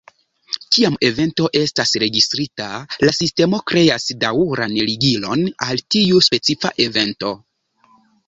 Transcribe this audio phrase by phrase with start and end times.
[0.75, 2.69] Kiam evento estas registrita,
[3.03, 7.35] la sistemo kreas daŭran ligilon al tiu specifa evento.